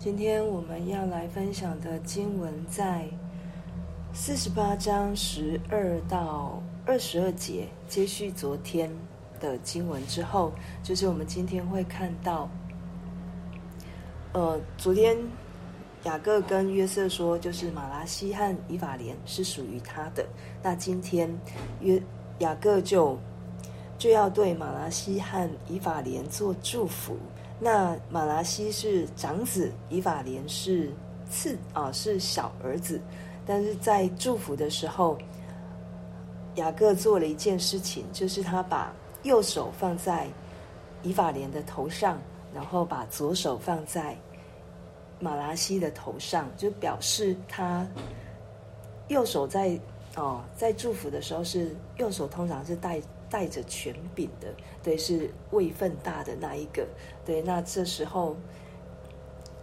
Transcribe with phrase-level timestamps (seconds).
[0.00, 3.06] 今天我们要来分享的经文在
[4.14, 8.90] 四十八章十二到二十二节，接续昨天
[9.38, 10.52] 的经文之后，
[10.82, 12.48] 就是我们今天会看到，
[14.32, 15.18] 呃，昨天
[16.04, 20.26] 雅各跟约瑟说，就是马拉西和以法莲是属于他的。
[20.62, 21.30] 那今天
[21.82, 22.02] 约
[22.38, 23.18] 雅各就
[23.98, 27.18] 就要对马拉西和以法莲做祝福。
[27.62, 30.90] 那马拉西是长子，以法莲是
[31.30, 32.98] 次啊，是小儿子。
[33.46, 35.18] 但是在祝福的时候，
[36.54, 38.90] 雅各做了一件事情，就是他把
[39.24, 40.26] 右手放在
[41.02, 42.18] 以法莲的头上，
[42.54, 44.16] 然后把左手放在
[45.18, 47.86] 马拉西的头上，就表示他
[49.08, 49.78] 右手在
[50.16, 53.02] 哦，在祝福的时候是右手，通常是带。
[53.30, 54.52] 带着权柄的，
[54.82, 56.86] 对，是位分大的那一个，
[57.24, 57.40] 对。
[57.40, 58.36] 那这时候，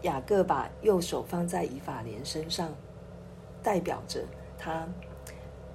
[0.03, 2.73] 雅各把右手放在以法莲身上，
[3.61, 4.23] 代表着
[4.57, 4.87] 他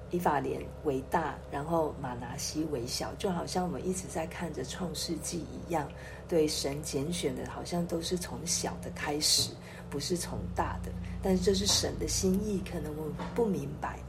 [0.09, 5.87] 以法莲为大，然后马拿西为小，就好像我们一直在看着创世纪一样，
[6.27, 9.51] 对，神拣选的，好像都是从小的开始，
[9.89, 10.91] 不是从大的。
[11.21, 13.99] 但是这是神的心意，可能我不明白。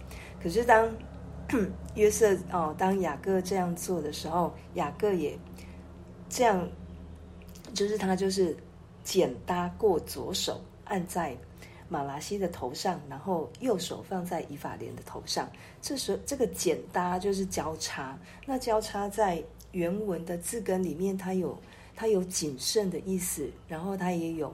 [0.43, 0.91] 可是当
[1.95, 5.39] 约瑟哦，当雅各这样做的时候，雅各也
[6.29, 6.69] 这样，
[7.73, 8.57] 就是他就是
[9.03, 11.37] 剪搭过左手按在
[11.89, 15.49] 马拉西的头上，然后右手放在以法莲的头上。
[15.81, 21.57] 这时候这个剪搭就是交叉，那交叉在原文的字根里面，它有
[21.95, 24.53] 它有谨慎的意思，然后它也有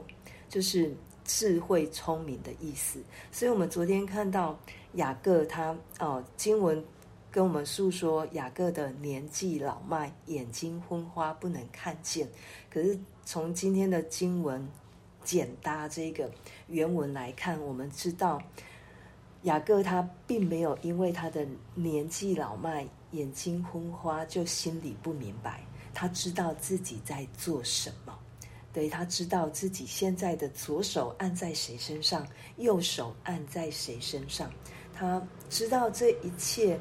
[0.49, 0.93] 就是
[1.37, 3.01] 智慧聪明的意思。
[3.31, 4.59] 所以我们昨天看到。
[4.95, 6.83] 雅各他哦，经文
[7.31, 12.27] 跟我们诉说雅各的年纪老迈，眼睛昏花，不能看见。
[12.69, 14.67] 可是从今天的经文
[15.23, 16.29] 简搭这个
[16.67, 18.43] 原文来看，我们知道
[19.43, 25.63] 雅各他并没有因为他的年纪老迈、眼睛昏花就心里不明白，
[25.93, 28.10] 他知道自己在做什么。
[28.73, 32.25] 对，他知道自己现在的左手按在谁身上，
[32.57, 34.51] 右手按在谁身上。
[34.93, 36.79] 他知道这一切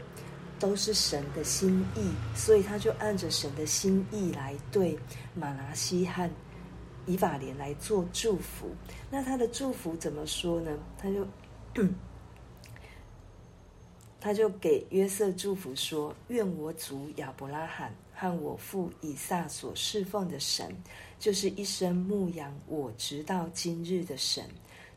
[0.59, 4.99] 都是神的心意，所以他就按着神的心意来对
[5.35, 6.31] 马拿西和
[7.07, 8.71] 以法莲来做祝福。
[9.11, 10.79] 那他的祝福怎么说呢？
[10.99, 11.09] 他
[11.75, 11.89] 就
[14.21, 20.77] 他就给约瑟祝福说：“愿我祖亚伯拉罕和我父以撒所侍奉的神，
[21.21, 24.45] 就是一生牧养我直到今日的神。”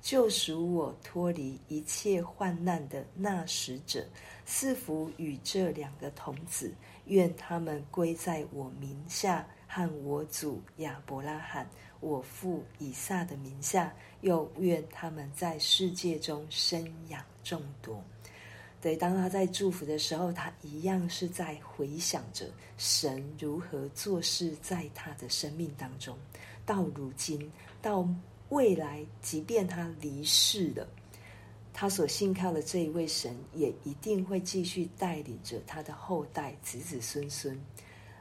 [0.01, 4.05] 救赎我脱离一切患难的那使者，
[4.45, 6.73] 赐福与这两个童子，
[7.05, 11.65] 愿他们归在我名下和我祖亚伯拉罕、
[12.01, 18.03] 我父以撒的名下，又愿他们在世界中生养众多。
[18.83, 26.15] 对，当他在祝福的时候，他一样是在回想着神如何做事在他的生命当中，
[26.65, 27.51] 到如今
[27.81, 28.07] 到。
[28.49, 30.87] 未来，即便他离世了，
[31.73, 37.59] 他所信靠的这一位神也一定会继续带领着他的后代子子孙孙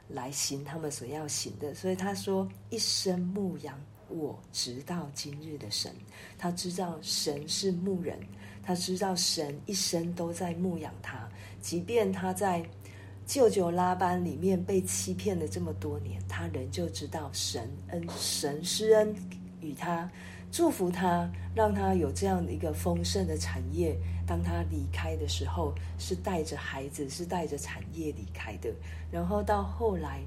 [0.07, 1.75] 来行他们所要行的。
[1.75, 3.79] 所以他说：“一生牧养
[4.09, 5.93] 我直到今日的神，
[6.35, 8.19] 他知道神是牧人，
[8.63, 11.27] 他知道神一生都在牧养他。
[11.61, 12.63] 即便他在
[13.25, 19.15] 舅舅拉班里面被欺骗了这么多年，他仍旧知道神恩，神施恩。”
[19.61, 20.11] 与他
[20.51, 23.97] 祝福他，让他有这样的一个丰盛的产业。
[24.27, 28.69] 当他离开的时候，是带着孩子，是带着产业离开的。
[29.09, 30.21] 然后到后来，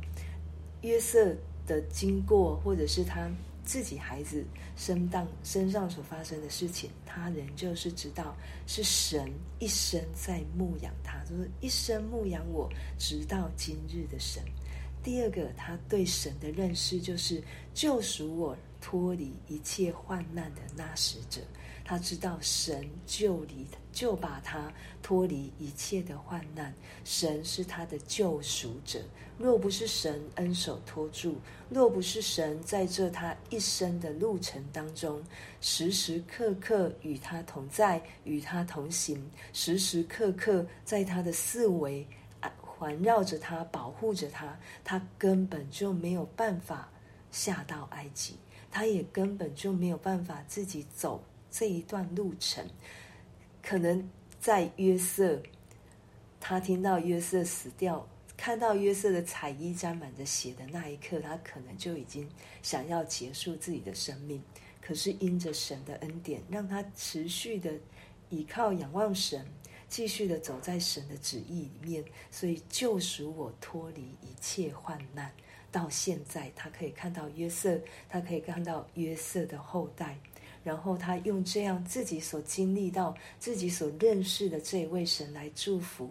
[0.81, 1.37] 约瑟
[1.67, 3.31] 的经过，或者是他
[3.67, 4.43] 自己孩子
[4.77, 8.35] 身当身上所发生的事情，他仍旧是知道
[8.67, 14.43] 是神一生在牧养他，就是一生牧养我，直到今日的神。
[15.03, 17.43] 第二个，他对神的认识就是
[17.75, 18.57] 救赎我。
[18.79, 21.41] 脱离一切患难的那使者，
[21.85, 24.71] 他知道神救离，就把他
[25.03, 26.75] 脱离一切的患难。
[27.03, 29.01] 神是他的救赎者。
[29.39, 31.37] 若不是神恩手托住，
[31.71, 35.23] 若不是神在这他一生的路程当中，
[35.63, 42.07] 时时刻刻与他同在，与他同行，时时刻刻在他的四围
[42.61, 46.91] 环绕着他，保护着他，他根本就没有办法
[47.31, 48.37] 下到埃及。
[48.71, 52.63] 他也根本就没有办法自己走这一段路程，
[53.69, 54.09] 可能
[54.41, 55.43] 在约瑟，
[56.39, 62.29] 他听到约瑟死掉，看到约瑟的彩衣沾满着血的那一刻，他可能就已经
[62.63, 64.41] 想要结束自己的生命。
[64.81, 67.73] 可是因着神的恩典，让他持续的
[68.31, 69.45] 倚靠仰望神，
[69.89, 75.29] 继续的走在神的旨意里面，所以救赎我脱离一切患难。
[75.73, 80.17] 到现在，他可以看到约瑟，他可以看到约瑟的后代，
[80.67, 86.11] 然后他用这样自己所经历到、自己所认识的这一位神来祝福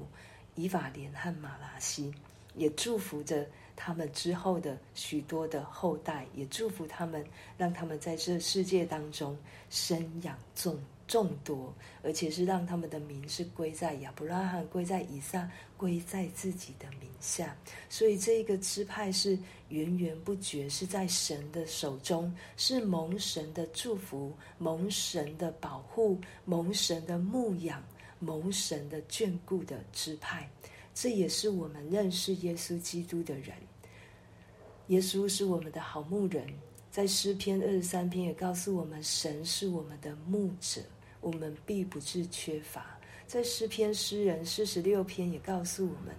[0.56, 2.14] 以法莲和马拉西，
[2.56, 3.46] 也祝福着。
[3.78, 7.22] 他们之后的许多的后代，也祝福他们，
[7.58, 9.38] 让他们在这世界当中
[9.70, 17.56] 生养众众多，而且是让他们的名是归在亚伯拉罕、归在以撒、归在自己的名下。
[17.90, 19.38] 所以这一个支派是
[19.70, 27.84] 源源不绝，是在神的手中，是蒙神的祝福、蒙神的保护、蒙神的牧养、
[28.20, 30.50] 蒙神的眷顾的支派。
[30.94, 33.56] 这也是我们认识耶稣基督的人。
[34.88, 36.48] 耶稣是我们的好牧人，
[36.96, 40.80] 在诗篇二十三篇也告诉我们，神是我们的牧者，
[41.20, 42.98] 我们必不致缺乏。
[43.28, 46.16] 在诗篇诗人四十六篇也告诉我们，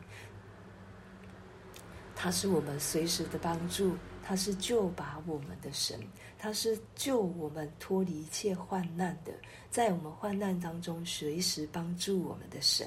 [2.15, 5.99] 他是我们随时的帮助，他是救拔我们的神，
[6.39, 9.33] 他是救我们脱离一切患难的，
[9.71, 12.87] 在我们患难当中随时帮助我们的神。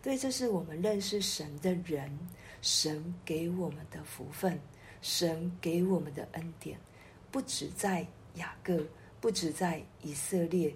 [0.00, 2.10] 对，这是我们认识神的人，
[2.62, 4.58] 神给我们的福分，
[5.02, 6.80] 神给我们的恩典，
[7.36, 8.00] 不止在
[8.36, 8.82] 雅各，
[9.20, 10.74] 不止在以色列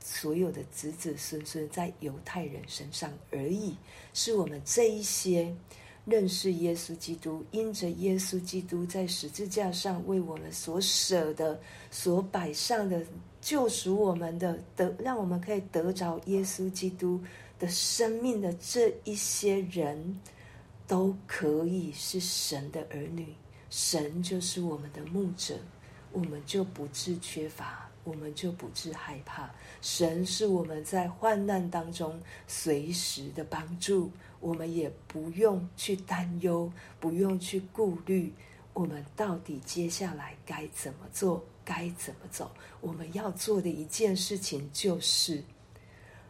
[0.00, 3.76] 所有的子子孙孙，在犹太人身上而已，
[4.12, 5.54] 是我们这一些
[6.04, 11.60] 认识耶稣基督，因着耶稣基督在十字架上为我们所舍的、
[11.92, 13.06] 所摆上的
[13.40, 17.22] 救赎我们的，得让我们可以得着耶稣基督。
[17.56, 20.20] 的生命的这一些人，
[20.88, 23.32] 都可以是神的儿女。
[23.68, 25.54] 神就是我们的牧者，
[26.12, 29.50] 我们就不致缺乏，我们就不致害怕。
[29.80, 34.10] 神是我们在患难当中随时的帮助，
[34.40, 38.32] 我们也不用去担忧，不用去顾虑，
[38.72, 42.50] 我们到底接下来该怎么做，该怎么走？
[42.80, 45.42] 我们要做的一件事情就是。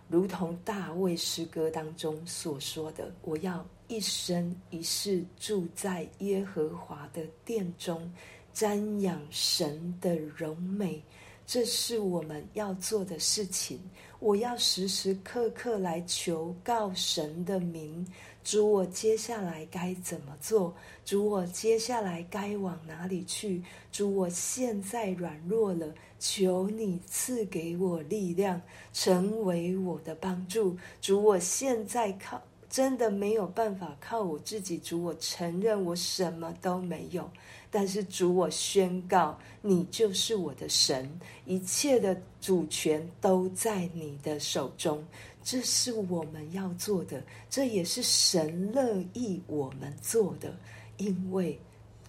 [0.09, 8.13] 如同大卫诗歌当中所说的：“我要一生一世住在耶和华的殿中，
[8.61, 11.03] 瞻仰神的荣美。”
[11.47, 13.81] 这是我们要做的事情。
[14.19, 18.07] 我要时时刻刻来求告神的名。
[18.45, 20.75] 主，我接下来该怎么做？
[21.05, 23.63] 主，我接下来该往哪里去？
[23.91, 28.61] 主，我现在软弱了，求你赐给我力量，
[28.93, 30.77] 成为我的帮助。
[31.01, 34.79] 主，我现在靠真的没有办法靠我自己。
[34.79, 37.29] 主，我承认我什么都没有。
[37.71, 41.11] 但是主，我宣告，你就是我的神，
[41.45, 45.05] 一切的主权都在你的手中。
[45.43, 50.55] 这是我们要做的，这也是神乐意我们做的，
[50.97, 51.59] 因为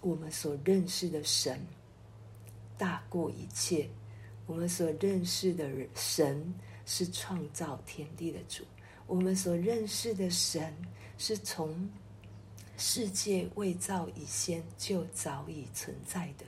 [0.01, 1.59] 我们所认识的神
[2.77, 3.89] 大过一切。
[4.47, 6.53] 我们所认识的神
[6.85, 8.63] 是创造天地的主，
[9.11, 10.73] 我们所认识的神
[11.17, 11.89] 是从
[12.77, 16.45] 世界未造以先就早已存在的。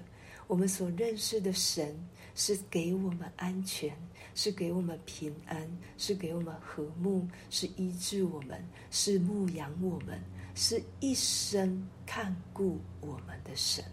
[0.47, 1.93] 我们所认识的神
[2.35, 3.93] 是给我们安全。
[4.35, 10.19] 是给我们平安，是给我们和睦，是医治我们，是牧养我们，
[10.55, 13.85] 是一生看顾我们的神。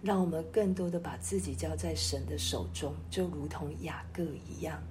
[0.00, 4.82] 让我们更多的把自己交在神的手中，就如同雅各一样。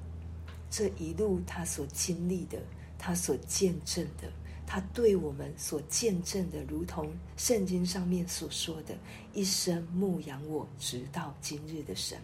[0.70, 2.60] 这一路他所经历的，
[2.98, 4.32] 他所见证的，
[4.66, 8.98] 他对我们所见证的，如同圣经上面所说的，
[9.34, 12.18] 一生牧养我直到今日的神。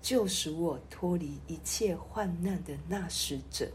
[0.00, 3.68] 救赎我脱离一切患难的那使者，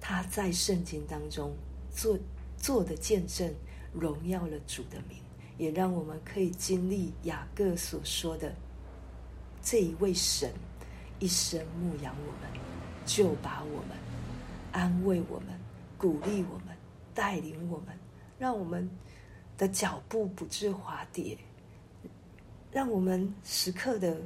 [0.00, 1.52] 他在圣经当中
[1.92, 2.16] 做
[2.56, 3.52] 做的见证，
[3.92, 5.18] 荣耀了主的名，
[5.58, 8.54] 也让我们可以经历雅各所说的
[9.60, 10.52] 这一位神，
[11.18, 12.69] 一生牧养我们，
[13.12, 13.98] 救拔我们，
[14.70, 15.48] 安慰我们，
[15.98, 16.76] 鼓励我们，
[17.12, 17.88] 带领我们，
[18.38, 18.88] 让我们
[19.58, 21.36] 的脚步不致滑跌，
[22.70, 24.16] 让我们时刻的。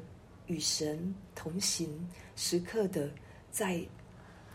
[0.46, 3.10] 与神同行，时刻的
[3.50, 3.82] 在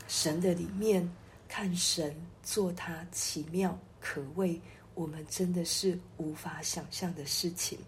[0.07, 1.12] 神的里面
[1.48, 4.62] 看神做他奇妙可畏，
[4.93, 7.79] 我们真的是无法想象的事情。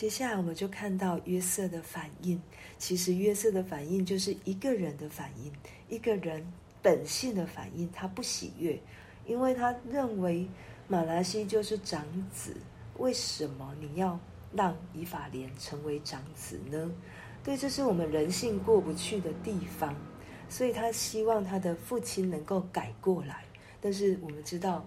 [0.00, 2.40] 接下来我们就看到约瑟的反应。
[2.78, 5.52] 其实约瑟的反应就是一个人的反应，
[5.90, 6.42] 一个人
[6.80, 7.86] 本性的反应。
[7.92, 8.80] 他不喜悦，
[9.26, 10.48] 因为他认为
[10.88, 12.02] 马拉西就是长
[12.32, 12.56] 子，
[12.96, 14.18] 为什么你要
[14.54, 16.90] 让以法莲成为长子呢？
[17.44, 19.94] 对，这是我们人性过不去的地方，
[20.48, 23.44] 所以他希望他的父亲能够改过来。
[23.82, 24.82] 但是我们知道，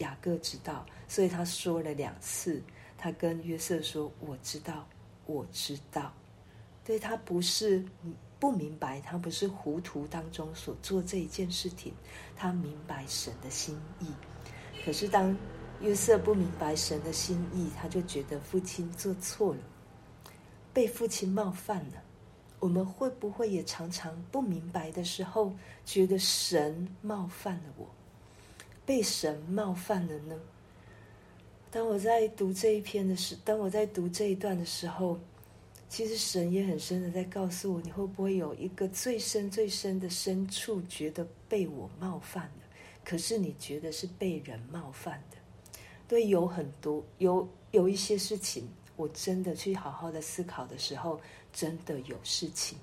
[0.00, 2.62] 雅各知道，所以他说了两次，
[2.96, 4.86] 他跟约瑟说：“我知道，
[5.26, 6.12] 我知道。”
[6.84, 7.84] 对，他不是
[8.38, 11.94] 不明白，他不是糊涂当中所做这一件事情，
[12.36, 14.08] 他明白神的心意。
[14.84, 15.34] 可是当
[15.80, 19.60] 约瑟不明白神的心意，他就觉得父亲做错了，
[20.72, 22.02] 被父亲冒犯了。
[22.60, 25.52] 我们会不会也常常不明白的时候，
[25.84, 27.86] 觉得神冒犯了我，
[28.86, 30.34] 被神冒犯了呢？
[31.74, 35.18] 当我在读这一篇的时，当我在读这一段的时候，
[35.88, 42.62] 其实神也很深的在告诉我，你会不会有一个最深最深的深处，觉得被我冒犯了？
[43.04, 45.36] 可是你觉得是被人冒犯的？
[46.06, 51.20] 对，有很多有有一些事情，我真的去好好的思考的时候，
[51.52, 52.78] 真的有事情，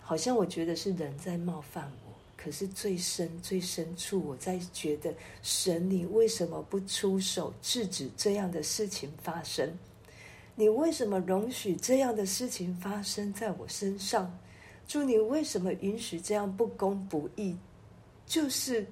[0.00, 2.07] 好像我觉得是人在冒犯我。
[2.40, 9.76] 可是最深最深处，我在觉得神，你为什么不出手制止这样的事情发生？
[10.54, 14.38] 你为什么容许这样的事情发生在我身上？
[14.86, 17.56] 主，你为什么允许这样不公不义？
[18.24, 18.86] 就是。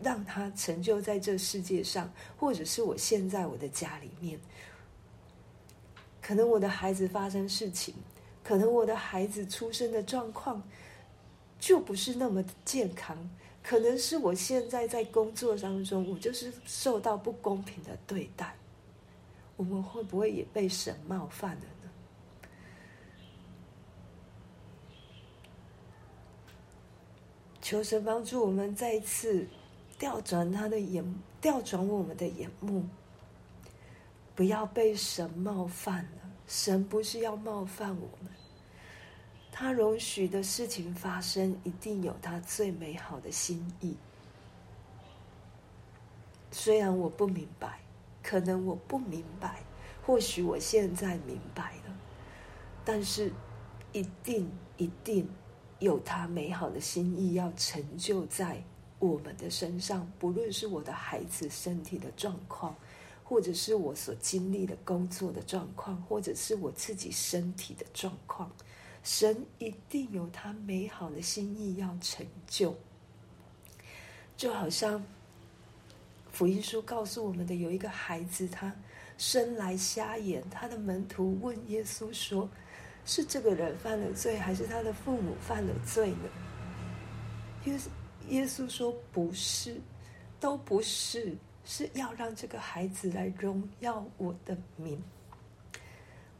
[0.00, 4.38] 让他成就在这世界上，或者是我现在我的家里面，
[6.22, 7.92] 可能我的孩子发生事情，
[8.44, 10.62] 可能我的孩子出生的状况
[11.58, 13.16] 就不是那么健康，
[13.62, 18.54] 可能是我现在在工作当中，我就是受到不公平的对待，
[19.56, 21.90] 我们会不会也被神冒犯了呢？
[27.60, 29.46] 求神帮助我们再一次。
[29.98, 31.04] 调转他的眼，
[31.40, 32.84] 调转我们的眼目，
[34.36, 36.30] 不要被神冒犯了。
[36.46, 38.30] 神不是要冒犯我们，
[39.60, 43.96] 他容许的事情发生，一定有他最美好的心意。
[46.52, 47.80] 虽然我不明白，
[48.22, 49.60] 可能我不明白，
[50.06, 51.98] 或许我现在明白了，
[52.84, 53.32] 但是
[53.90, 55.28] 一定一定
[55.80, 58.62] 有他美好的心意要成就在。
[59.00, 62.76] 我们的身上，不论是我的孩子身体的状况，
[63.24, 68.48] 或者是我所经历的工作的状况，或者是我自己身体的状况，
[69.08, 72.76] 神一定有他美好的心意要成就。
[74.36, 75.02] 就好像
[76.30, 78.70] 福音书告诉我们的，有一个孩子，他
[79.16, 82.46] 生来瞎眼，他的门徒问耶稣说
[83.06, 86.28] ：“是这个人犯了罪，还是他的父母犯了罪呢？”
[87.64, 87.88] 耶稣。
[88.28, 89.80] 耶稣说：“不是，
[90.38, 91.34] 都不是，
[91.64, 95.02] 是要让这个孩子来荣耀我的名。”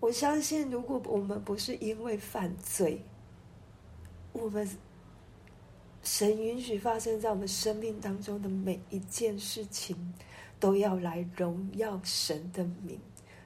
[0.01, 3.03] 我相信，如果我们不是因为犯罪，
[4.33, 4.69] 我们
[6.03, 10.15] 神允许发生在我们生命当中的每一件事情，
[10.61, 12.99] 都要来荣耀神的名，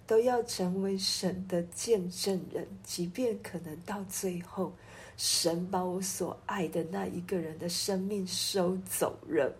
[0.06, 4.72] 都要成为神的见证人，即便可能到最后。
[5.14, 9.54] 神把我所爱的那一个人的生命收走了，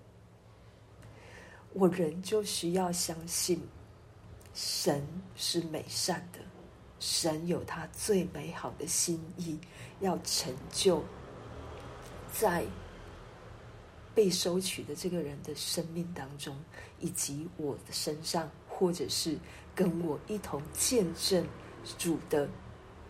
[1.74, 3.60] 我仍旧需要相信，
[4.54, 5.06] 神
[5.36, 6.38] 是美善的，
[7.02, 9.58] 神有他最美好的心意
[9.98, 11.02] 要成就
[12.32, 12.64] 在
[14.14, 16.56] 被收取的这个人的生命当中，
[17.00, 19.36] 以及我的身上，或者是
[19.74, 21.44] 跟我一同见证
[21.98, 22.48] 主的。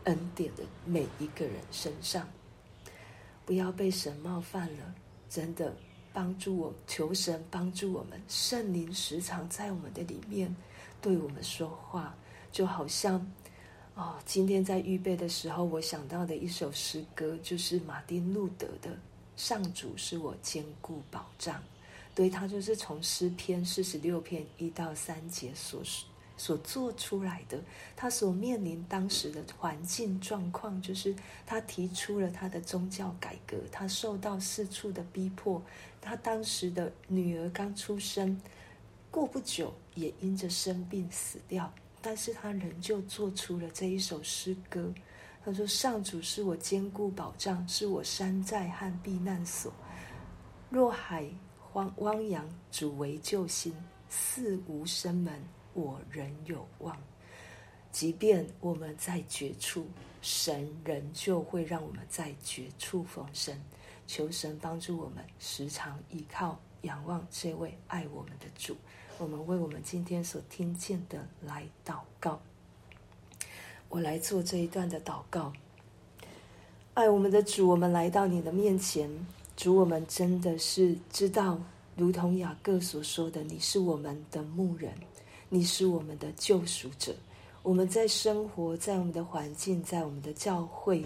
[0.05, 2.29] 恩典的每一个人身上，
[3.47, 4.93] 不要被神冒犯了。
[5.29, 5.73] 真的
[6.13, 10.53] 帮助我，求神帮助我们，圣灵时常在我们的里面
[11.01, 12.17] 对我们说话，
[12.51, 13.25] 就好像
[13.95, 18.91] 哦，今天在预备的时候，我想到的一首诗歌，就是马丁路德的
[19.37, 21.57] 《上主是我坚固保障》，
[22.15, 25.83] 对，他就是从诗篇四十六篇一到三节所。
[26.35, 27.61] 所做出来的，
[27.95, 31.15] 他所面临当时的环境状况，就是
[31.47, 35.63] 他提出了他的宗教改革，他受到四处的逼迫，
[36.01, 38.41] 他当时的女儿刚出生，
[39.09, 41.73] 过不久也因着生病死掉，
[42.03, 44.93] 但是他仍旧做出了这一首诗歌。
[45.45, 49.73] 他说：“上主是我坚固保障，是我山寨和避难所。
[50.69, 51.27] 若海
[51.59, 53.75] 荒汪洋，主为救星，
[54.09, 55.43] 四无生门。”
[55.75, 56.95] 我仍有望，
[57.91, 59.87] 即便我们在绝处，
[60.21, 63.59] 神仍旧会让我们在绝处逢生。
[64.07, 68.77] 求神帮助我们，时常依靠、仰望这位爱我们的主。
[69.19, 72.41] 我们为我们今天所听见的来祷告。
[73.89, 75.53] 我来做这一段的祷告。
[76.95, 79.11] 爱我们的主，我们来到你的面前，
[79.57, 81.59] 主，我们真的是知道，
[81.97, 84.93] 如同雅各所说的，你是我们的牧人，
[85.49, 87.15] 你是我们的救赎者。
[87.63, 91.05] 我们在生活在我们的环境，在我们的教会，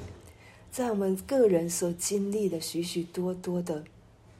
[0.70, 3.84] 在我们个人所经历的许许多多的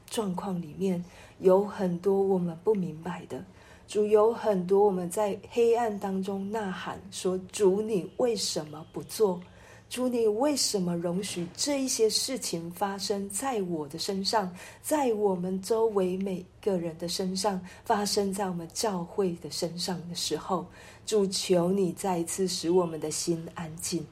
[0.06, 1.04] 状况里面，
[1.40, 3.44] 有很多我们不明白的。
[3.88, 9.40] 主，有很多我们在黑暗当中呐喊说：“主，你为什么不做？”
[9.88, 20.66] 主，你为什么容许这一些事情发生在我的身上，在我们周围每个人的身上，发生在我们教会的身上的时候，
[21.06, 24.04] 主，求你再一次使我们的心安静，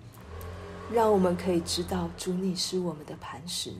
[0.92, 3.72] 让我们可以知道，主，你是我们的磐石，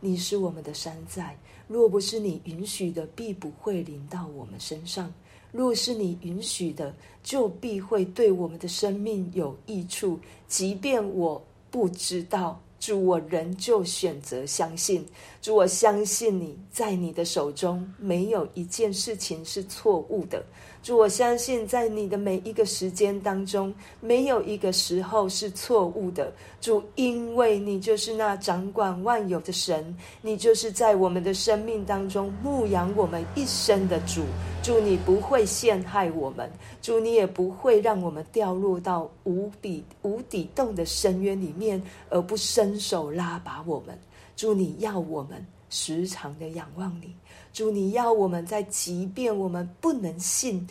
[0.00, 1.36] 你是我们的山寨。
[1.72, 5.06] 若不是你允许的，必不会临到我们身上；
[5.50, 10.20] 若是你允许的，就必会对我们的生命有益处。
[10.46, 15.06] 即便我不知道，主，我仍旧选择相信。
[15.40, 20.44] 主，我相信你在你的手中，没有一件事情是错误的。
[20.82, 26.32] 主，我相信在你的每一个时间当中，没有一个时候是错误的。
[26.60, 34.22] 主，因为你就是那掌管万有的神，你就是在我们的生命当中牧养我们一生的主。
[34.60, 43.96] 主，你不会陷害我们，主，你也不会让我们掉落到无底无底洞的深渊里面，而不伸手拉拔我们。
[44.34, 47.14] 主，你要我们时常的仰望你。
[47.50, 50.68] 主，你要我们在即便我们不能信、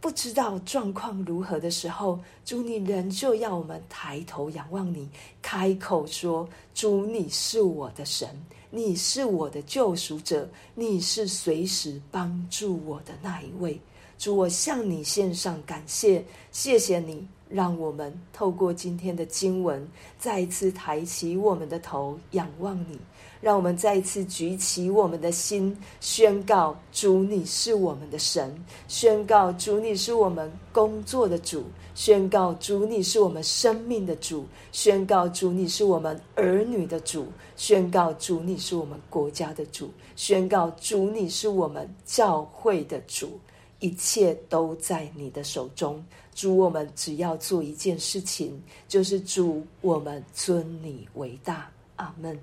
[0.00, 5.08] 不知道状况如何的时候，主，你仍旧要我们抬头仰望你，
[5.40, 8.28] 开口说：“主，你是我的神，
[8.70, 13.80] 你是我的救赎者，你是随时帮助我的那一位。”
[14.18, 19.86] 主，我向你献上感谢，谢谢你让我们透过今天的经文，
[20.18, 22.98] 再一次抬起我们的头仰望你。
[23.40, 28.52] 让我们再一次举起我们的心，宣告主你是我们的神，
[28.88, 31.62] 宣告主你是我们工作的主，
[31.94, 43.38] 宣告主你是我们生命的主，宣告主你是我们儿女的主，宣告主你是我们国家的主，宣告主你是我们教会的主，
[43.84, 46.02] 一切都在你的手中。
[46.34, 51.70] 主，我们只要做一件事情，就是主，我们尊你为大。
[51.96, 52.36] 阿门。